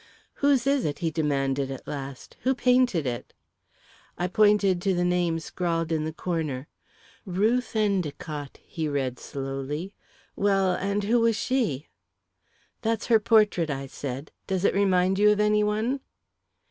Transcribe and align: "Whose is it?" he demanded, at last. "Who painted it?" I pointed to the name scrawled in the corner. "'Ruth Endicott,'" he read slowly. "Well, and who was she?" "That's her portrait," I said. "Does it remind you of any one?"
"Whose 0.41 0.65
is 0.65 0.83
it?" 0.83 0.97
he 0.97 1.11
demanded, 1.11 1.69
at 1.69 1.87
last. 1.87 2.35
"Who 2.41 2.55
painted 2.55 3.05
it?" 3.05 3.33
I 4.17 4.25
pointed 4.25 4.81
to 4.81 4.95
the 4.95 5.05
name 5.05 5.37
scrawled 5.39 5.91
in 5.91 6.05
the 6.05 6.11
corner. 6.11 6.67
"'Ruth 7.23 7.75
Endicott,'" 7.75 8.57
he 8.63 8.87
read 8.87 9.19
slowly. 9.19 9.93
"Well, 10.35 10.73
and 10.73 11.03
who 11.03 11.19
was 11.19 11.35
she?" 11.35 11.85
"That's 12.81 13.05
her 13.13 13.19
portrait," 13.19 13.69
I 13.69 13.85
said. 13.85 14.31
"Does 14.47 14.65
it 14.65 14.73
remind 14.73 15.19
you 15.19 15.29
of 15.29 15.39
any 15.39 15.63
one?" 15.63 15.99